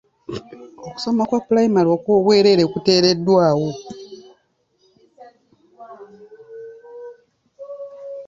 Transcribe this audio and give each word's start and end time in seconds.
Okusoma 0.85 1.21
kwa 1.29 1.39
pulayimale 1.45 1.89
okw'obwereere 1.95 2.63
kuteereddwawo. 2.71 3.69